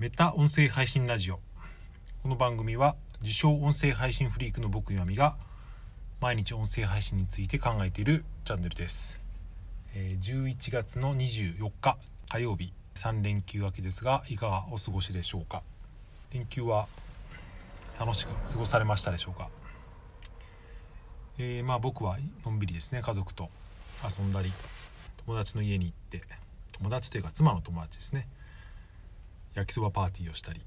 [0.00, 1.40] メタ音声配信ラジオ。
[2.22, 5.36] この番組は自称音声配信フリークの僕岩見が
[6.22, 9.20] 毎日音声配信について考えているチャンネルです、
[9.94, 11.98] 11月の24日
[12.30, 12.72] 火曜日。
[12.94, 15.62] 3連休明けですがいかがお過ごしでしょうか？
[16.32, 16.86] 連休は
[17.98, 19.50] 楽しく過ごされましたでしょうか？
[21.36, 23.50] えーまあ僕はのんびりですね家族と
[24.02, 24.50] 遊んだり
[25.26, 26.22] 友達の家に行って
[26.72, 28.26] 友達というか妻の友達ですね。
[29.54, 30.60] 焼きそばパーティーをしたり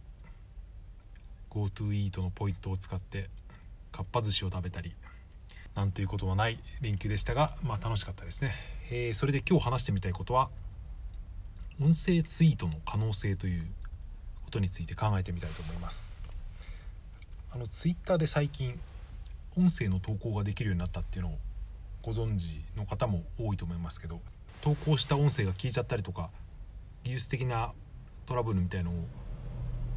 [1.50, 3.30] GoTo イートのポイントを使って
[3.92, 4.94] かっぱ寿司を食べたり
[5.76, 8.54] なんということはない連休でしたが、まあ、楽しかったですね、
[8.92, 10.50] えーそれで今日話してみたいことは
[11.82, 13.66] 音声ツイートの可能性という
[14.46, 16.14] ことについて考えてみたいと思います。
[17.52, 18.80] あのツイッターで最近
[19.58, 21.38] 音声の投稿ができるようになったっていうのを
[22.02, 24.22] ご存知の方も多いと思いますけど
[24.62, 26.30] 投稿した音声が消えちゃったりとか
[27.04, 27.72] 技術的な
[28.26, 28.94] トラブルみたいのを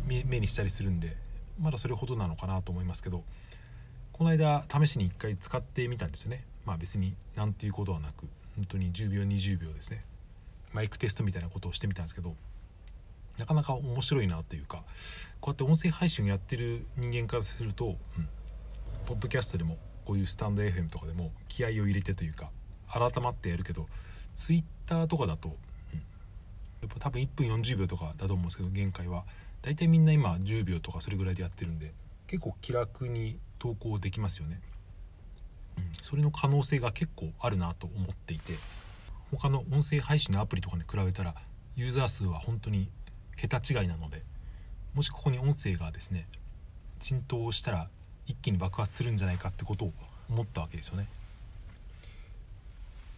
[0.06, 1.16] 目にしたりするんで
[1.60, 3.24] まだそれほどなのかなと思いますけど
[4.12, 6.44] この間試しに1回使ってみたんですよね。
[6.64, 10.04] まあ別になんていうことはなく本当に10秒20秒ですね。
[10.72, 12.34] マイクテストみたいなことをしてみたんですけど
[13.38, 14.84] なかなか面白いなというか
[15.40, 18.28] こうやって音声配信をやってる人間からすると、うん、
[19.06, 22.50] ポッドキャストでもこういうスタンド FM とかでも気合を入れてというか
[22.90, 23.86] 改まってやるけど
[24.34, 25.56] ツイッターとかだと、
[26.98, 29.24] 多分1分40秒とかだと思うんですけど限界は。
[29.66, 31.92] 大体みんな今10秒とかそれぐらいでやってるんで
[32.28, 34.60] 結構気楽に投稿できますよね、
[35.76, 38.54] うん、それの可能性が結構あるなと思っていて
[39.32, 41.34] 他の音声配信のアプリとかに比べたら
[41.74, 42.88] ユーザー数は本当に
[43.36, 44.22] 桁違いなので
[44.94, 46.28] もしここに音声がですね
[47.00, 47.88] 浸透したら
[48.26, 49.92] 一気に爆発するんじゃないかってことを
[50.30, 51.08] 思ったわけですよね。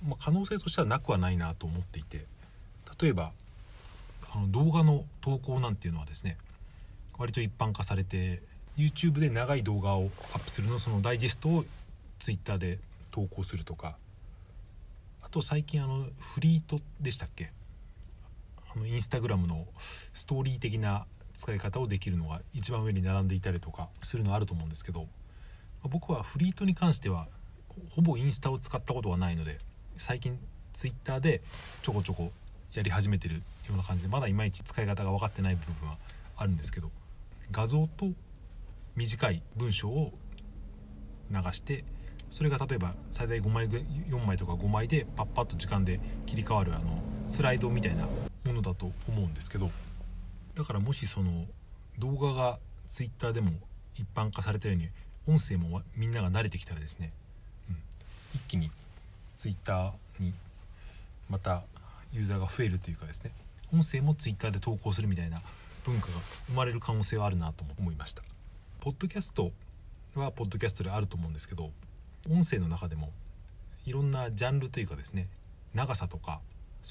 [0.07, 2.25] まあ、可能性としてはなくはないなと思っていて
[3.01, 3.33] 例えば
[4.33, 6.37] あの動画の投稿なんていうのはですね
[7.19, 8.43] 割と一般化されて
[8.77, 11.65] YouTube で長い動画をアップするのそのダイジェストを
[12.21, 12.79] Twitter で
[13.11, 13.97] 投稿するとか
[15.23, 17.51] あと最近あのフリートでしたっけ？
[18.75, 19.67] あのインスタグラムの
[20.15, 25.07] ストーリー的な使い方をできるのが一番上に並んでいたりとかするのあると思うんですけど
[25.85, 27.29] 僕はフリートに関しては
[27.91, 29.59] ほぼインスタを使ったことがないので
[29.97, 30.39] 最近
[30.75, 31.43] ツイッターで
[31.83, 32.33] ちょこちょこ
[32.75, 33.43] やり始めてるよ
[33.75, 35.97] うな感じでまだいまいち使い方が分かってない部分は
[36.37, 36.91] あるんですけど
[37.51, 38.11] 画像と
[38.95, 40.13] 短い文章を
[41.31, 41.85] 流して
[42.31, 48.07] それが例えば最大5枚4枚とか5枚でパッパッと時間で切り替わるあのスライドみたいな
[48.45, 49.71] ものだと思うんですけど
[50.55, 51.47] だからもしその
[51.99, 52.59] 動画が
[52.89, 53.53] ツイッターでも
[53.97, 54.89] 一般化されたように
[55.27, 57.13] 音声もみんなが慣れてきたらですね、
[57.69, 57.77] うん、
[58.35, 58.71] 一気に
[59.37, 60.33] ツイッターに
[61.29, 61.63] また
[62.13, 63.33] ユーザーが増えるというかですね
[63.73, 65.43] 音声もツイッターで投稿するみたいな
[65.85, 66.13] 文化が
[66.49, 68.23] 生まれる可能性はあるなと思いました。
[68.81, 69.53] ポッドキャスト
[70.15, 71.71] はポッドキャストであると思うんですけど
[72.31, 73.11] 音声の中でも
[73.85, 75.29] いろんなジャンルというかですね
[75.75, 76.41] 長さとか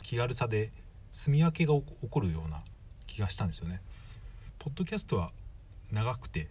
[0.03, 0.71] 気軽さで
[1.11, 2.61] 住み分けが起こるような
[3.07, 3.81] 気がしたんですよね。
[4.59, 5.31] ポッドキャストは
[5.91, 6.47] 長くて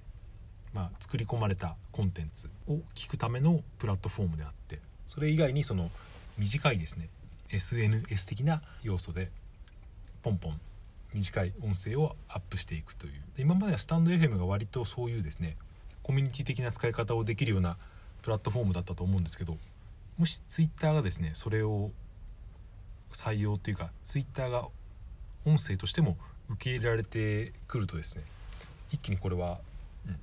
[0.77, 5.91] まあ、作り込まれたコンテンツを聞くためのプラットフォームであってそれ以外にその
[6.37, 7.09] 短いですね
[7.51, 9.31] SNS 的な要素で
[10.23, 10.61] ポンポン
[11.15, 13.13] 短い音声をアップしていくという。
[13.39, 15.57] 今まではスタンド FM が割とそういうですね
[16.03, 17.77] コミュニティ的な使い方をできるような
[18.23, 19.57] プラットフォームだったと思うんですけど
[20.19, 21.91] もし Twitter がですねそれを
[23.13, 24.69] 採用というか Twitter が
[25.45, 26.17] 音声としても
[26.51, 28.23] 受け入れられてくるとですね
[28.91, 29.59] 一気にこれは
[30.07, 30.17] うん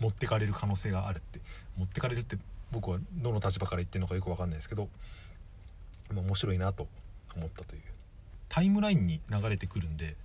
[0.00, 1.40] 持ってかれる可能性があるって
[1.76, 2.38] 持ってかれるって
[2.70, 4.88] 僕はどの立場から言ってるのかよく分かんないですけど
[6.14, 6.86] 面白いなと
[7.36, 7.82] 思ったという。
[8.48, 10.16] タイムラインに流れてくるんで、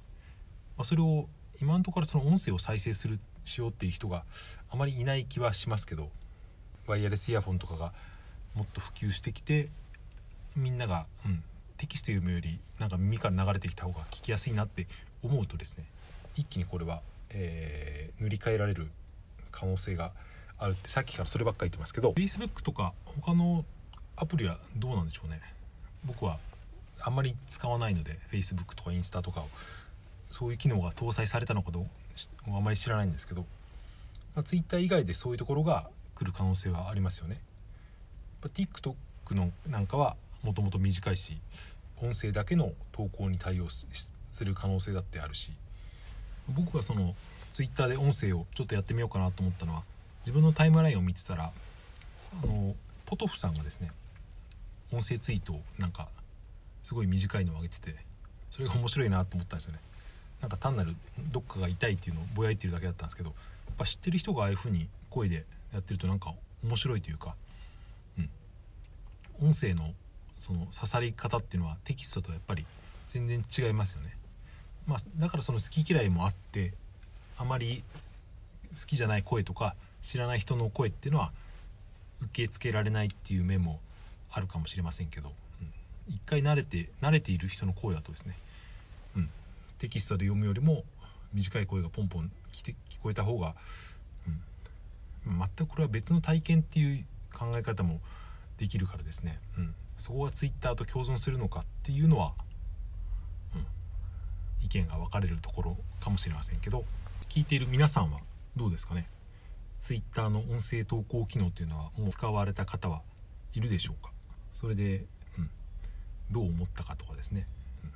[0.77, 1.27] まあ、それを
[1.61, 4.23] 今のところその音声を再生するしようっていう人が
[4.69, 6.09] あまりいない気はしますけど
[6.88, 7.93] ワイヤレスイヤホンとかが
[8.55, 9.69] もっと普及してきて
[10.55, 11.43] みんなが、うん、
[11.77, 14.88] テキスト読むよりなんか耳から流れてきた方が聞きやすいなって
[15.22, 15.85] 思うとですね
[16.35, 18.90] 一気にこれは、えー、塗り替えられる
[19.52, 20.11] 可能性が
[20.58, 23.66] あるってさっきからそればっかり言ってますけど Facebook とか他の
[24.16, 25.41] アプリはどうなんでしょうね？
[26.05, 26.40] 僕は
[27.02, 29.47] あんまり使わないので Facebook とかインスタとかを。
[30.34, 31.85] そういう機能が搭載されたのかどう
[32.47, 33.46] あまり知らないんですけど、
[34.34, 37.40] まあ、Twitter 以外でそういうところが来る可能性はありますよね。
[38.41, 38.96] TikTok
[39.35, 41.38] のなんかはもともと短いし
[42.02, 43.85] 音声だけの投稿に対応す
[44.44, 45.52] る可能性だってあるし
[46.49, 47.16] 僕はその
[47.53, 49.84] ツイッターで音声をちょっとやってみようかなと思ったのは
[50.22, 51.52] 自分のタイムラインを見てたら
[52.44, 52.76] あの
[53.06, 53.91] ポトフさんがですね
[54.93, 56.07] 音声ツイートをなんか
[56.84, 57.95] すごい短いのを上げてて
[58.51, 59.79] それが面白いなと思ったんですよね
[60.41, 60.95] なんか単なる
[61.31, 63.34] どっかが痛いっていうのをぼやいてるだけだったんですけどや
[63.73, 67.35] っぱ知ってる人がああいう風に声でやってるとなんか面白いというか、
[68.19, 68.29] うん、
[69.47, 69.93] 音声の
[70.37, 72.66] その刺さり方っていうのはテキストとやっぱり
[73.07, 74.13] 全然違いますよね。
[74.85, 76.73] まあ、だからその好き嫌いもあって
[77.37, 77.84] あまり
[78.78, 81.31] 好きじゃない声とか知らない人の声っていうのは
[82.22, 83.79] 受け付けられないっていう面も
[84.34, 85.32] あるかもしれませんけど、
[85.62, 85.64] う
[86.12, 88.35] ん、一回慣れて慣れている人の声だとですね、
[89.16, 89.30] うん、
[89.78, 90.84] テキストで読むよりも
[91.34, 93.56] 短い声がポンポン聞こえた方が、
[95.28, 98.00] うん、全くこれは別の体験っていう考え方も
[98.58, 102.34] できるからですね、うん、そこが Twitter と共存するのかっていうのは、
[103.56, 103.66] うん、
[104.64, 106.85] 意見が分かれるところかもしれませんけど
[107.30, 108.20] 聞いている皆さんは
[108.56, 109.09] どうですかね
[109.82, 113.02] ？Twitter の音声投稿機能というのはもう使われた方は
[113.53, 114.12] いるでしょうか？
[114.53, 115.05] それで、
[115.38, 115.50] うん、
[116.32, 117.46] どう思ったかとかですね、
[117.84, 117.91] うん、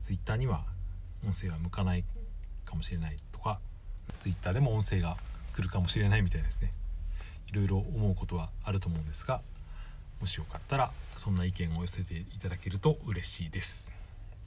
[0.00, 0.64] Twitter には
[1.24, 2.04] 音声は向かない
[2.64, 3.60] かもしれないとか
[4.20, 5.16] Twitter でも音声が
[5.54, 6.72] 来るかもしれないみたいですね。
[7.48, 9.40] いろいろ思うことはあると思うんですが
[10.20, 13.92] もしよかったらそんな意見を寄せていただけると嬉しいです。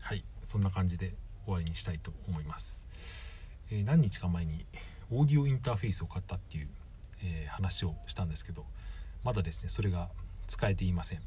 [0.02, 0.24] はい。
[0.44, 1.14] そんな感じで
[1.46, 2.86] 終わりにしたいと思います、
[3.72, 4.66] えー、何日か前に
[5.12, 6.70] オーディオインターフェースを買ったっていう、
[7.24, 8.66] えー、話をしたんですけど
[9.24, 10.10] まだですねそれが
[10.52, 11.22] 使えていません。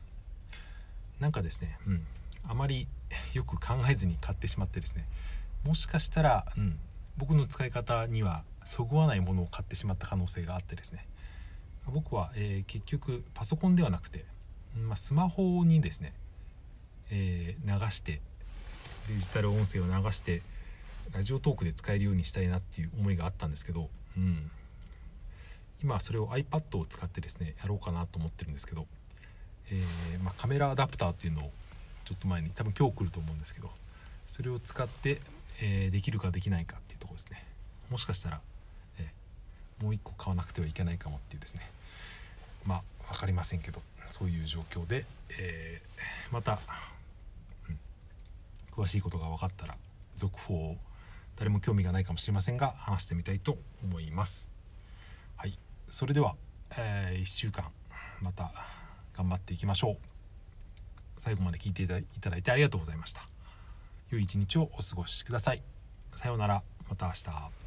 [1.21, 2.07] なんかですねうん。
[2.47, 2.87] あまり
[3.33, 5.07] よく考えずに買ってしまってですね
[5.65, 6.79] もしかしたら、うん、
[7.17, 11.07] 僕の使い方にはそぐわないものを買ってしまった可能性があってですね。
[11.93, 14.25] 僕は、えー、結局パソコンではなくて
[14.83, 16.13] まあ、スマホにですね、
[17.11, 18.21] えー、流して
[19.09, 20.43] デジタル音声を流して
[21.13, 24.51] ラジオトークで使えるようにしたいなっていう思いがあったんですけど、うん、
[25.83, 28.87] 今それを iPad を使ってですねやろうかなと思ってるんですけど、
[29.71, 31.51] えー、まあ、カメラアダプターっていうのを
[32.05, 33.71] ちょっと前に多分今日来ると思うんですけど
[34.27, 35.21] それを使って、
[35.61, 37.45] えー、できるかできないかっていうとこですね。
[37.91, 38.41] もしかしたら、
[38.99, 41.71] えー、もう1個買わなくてはいけないかもっていうですね。
[42.67, 43.81] まあ分かりませんけど
[44.11, 45.07] そういう状況で、
[45.39, 45.83] え、
[46.31, 46.59] また、
[47.69, 47.79] うん、
[48.83, 49.77] 詳しいことが分かったら
[50.17, 50.77] 続報を
[51.37, 54.51] 誰も興味がないかもしれませんが話してみたいと思います。
[55.37, 55.59] はい。
[55.91, 56.35] それでは、
[56.77, 57.71] えー、1週間
[58.21, 58.53] また
[59.17, 59.97] 頑張っていきましょう。
[61.19, 63.29] 最後まで聞いていただいてありがとうございました。
[64.11, 65.63] 良い一日をお過ごしください。
[66.15, 66.63] さようなら。
[66.89, 67.64] また明日。